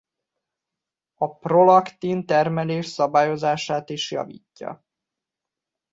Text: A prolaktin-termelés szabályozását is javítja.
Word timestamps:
A 1.15 1.27
prolaktin-termelés 1.35 2.85
szabályozását 2.87 3.89
is 3.89 4.11
javítja. 4.11 4.83